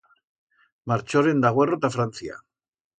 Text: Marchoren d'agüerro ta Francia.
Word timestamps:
Marchoren 0.93 1.45
d'agüerro 1.47 1.81
ta 1.87 1.95
Francia. 1.99 2.45